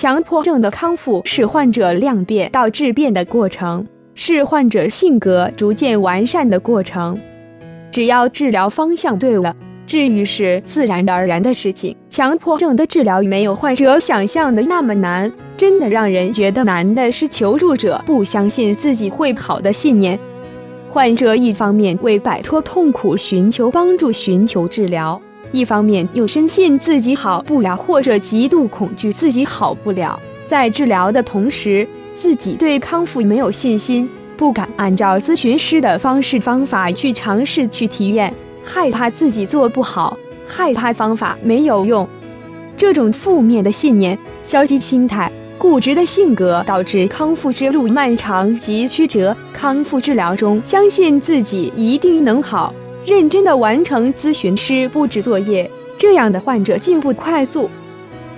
[0.00, 7.20] 强迫症的康复是患者量变到质变的过程，是患者性格逐渐完善的过程。
[7.92, 9.54] 只要治疗方向对了，
[9.86, 11.94] 治愈是自然而然的事情。
[12.08, 20.18] 强迫症的治疗没有患者想象的那么难，真的让人觉得难的是求助者不相信自己会好的信念。
[20.90, 25.20] 患者一方面为摆脱痛苦寻求帮助、寻求治疗，
[25.52, 30.18] 一方面又深信自己好不了，或者极度恐惧自己好不了。
[30.46, 31.86] 在治疗的同时，
[32.16, 34.08] 自己对康复没有信心。
[34.36, 38.32] 不敢按照咨询师的方式方法去尝试去体验，
[38.64, 40.16] 害怕自己做不好，
[40.48, 42.08] 害怕方法没有用。
[42.74, 49.36] 这种负面的信念、消极心态、固执的性格，导致康复之路漫长及曲折。
[49.52, 52.72] 康复治疗中，相信自己一定能好，
[53.06, 57.68] 认真的完成咨询师布置作业，这样的患者进步快速。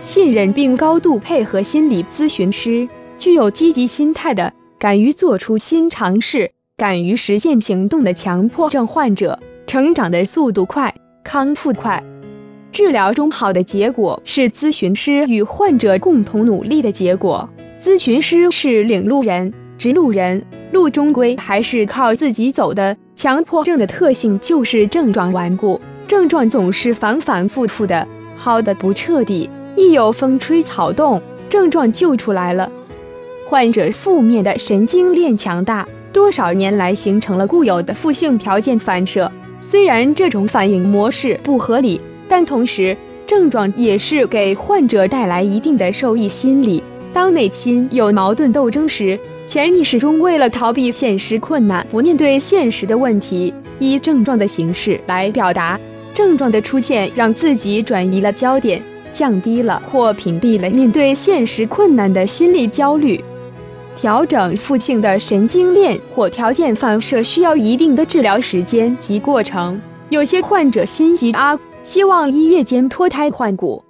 [0.00, 4.52] 信任并高度配合心理咨询师，具有积极心态的。
[4.78, 12.02] 敢于做出新尝试、敢于实践行动的强迫症患者，成长的速度快，康复快。
[12.72, 17.50] 治疗中好的结果是咨询师与患者共同努力的结果。
[17.78, 22.94] 咨询师是领路人、指路人，路终归还是靠自己走的。
[23.16, 28.06] 强迫症的特性就是症状顽固，症状总是反反复复的，
[28.36, 32.70] 好的不彻底，一有风吹草动，症状就出来了。
[33.48, 39.32] 患者负面的神经链强大，多少年来形成了固有的负性条件反射。
[39.62, 42.94] 虽然这种反应模式不合理，但同时
[43.26, 46.82] 症状也是给患者带来一定的受益心理。
[47.14, 49.18] 当内心有矛盾斗争时，
[49.50, 55.76] 潜意识中为了逃避现实困难，不面对现实的问题，以症状的形式来表达。
[56.14, 58.80] 症状的出现让自己转移了焦点，
[59.12, 63.20] 降低了或屏蔽了面对现实困难的心理焦虑。
[63.96, 69.80] 调整负性的神经链或条件反射需要一定的治疗时间及过程。
[70.10, 73.82] 有些患者心急啊，希望一夜间脱胎换骨。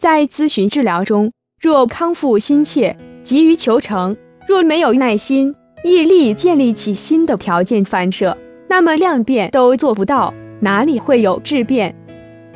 [0.00, 1.30] 在咨询治疗中，
[1.60, 4.16] 若康复心切、急于求成，
[4.48, 5.54] 若没有耐心、
[5.84, 11.94] 毅力建立起新的条件反射，那么量变都做不到，哪里会有质变？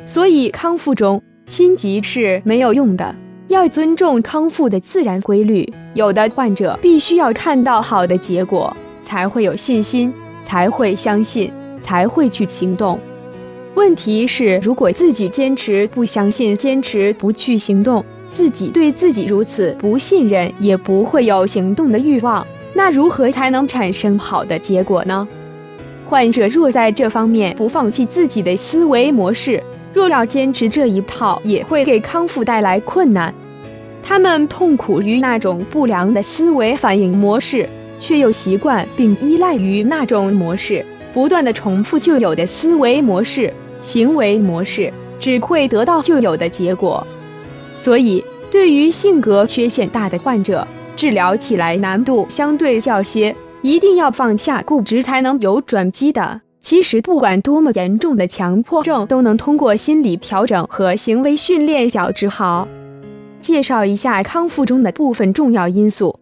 [0.03, 3.15] 所以康复中心急是没有用的。
[3.47, 10.11] 要尊重康复的自然规律，有的患者必须要看到好的结果，才会有信心，
[10.43, 12.99] 才会相信，才会去行动。
[13.75, 18.03] 问题是，如果自己坚持不相信，坚持不去行动，
[18.35, 25.27] 自己对自己如此不信任，也不会有行动的欲望，那如何才能产生好的结果呢？
[26.09, 29.61] 患者若在这方面不放弃自己的思维模式，
[29.93, 33.31] 若要坚持这一套，也会给康复带来困难。
[34.03, 40.83] 他们痛苦于那种不良的思维反应模式，却又习惯并依赖于那种模式，
[41.13, 47.05] 不断的重复旧有的思维模式、行为模式，只会得到旧有的结果。
[47.75, 56.41] 所以，对于性格缺陷大的患者，治疗起来难度相对较些，一定要放下固执，才能有转机的。
[56.61, 62.67] 其实，不管多么严重的强迫症，都能通过心理调整和行为训练矫治好。
[63.41, 66.17] 介绍一下康复中的部分重要因素：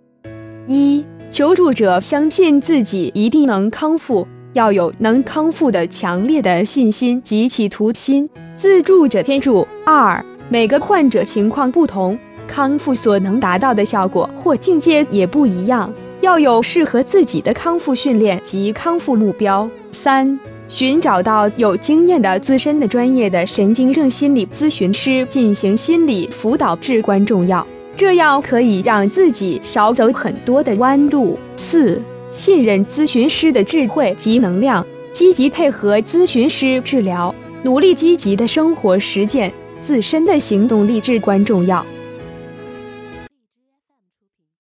[0.66, 8.28] 一、求助者相信自己一定能康复，要有能康复的强烈的信心及企图心。
[8.56, 9.68] 自助者天助。
[9.86, 15.90] 二、每个患者情况不同，康复所能达到的效果或境界也不一样，
[16.20, 19.70] 要有适合自己的康复训练及康复目标。
[19.92, 20.38] 三。
[20.68, 31.40] 寻找到有经验的资深的专业的神经症心理咨询师进行心理辅导至关重要，这样可以让自己少走很多的弯路。
[31.56, 32.02] 四、
[32.34, 37.34] 信任咨询师的智慧及能量，积极配合咨询师治疗，
[37.64, 41.86] 努力积极的生活实践，自身的行动力至关重要。